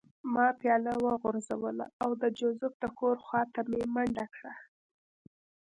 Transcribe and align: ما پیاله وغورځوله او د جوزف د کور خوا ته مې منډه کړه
ما 0.33 0.47
پیاله 0.59 0.93
وغورځوله 1.05 1.85
او 2.03 2.09
د 2.21 2.23
جوزف 2.39 2.73
د 2.79 2.85
کور 2.99 3.15
خوا 3.25 3.41
ته 3.53 3.61
مې 3.69 3.81
منډه 3.93 4.25
کړه 4.35 4.53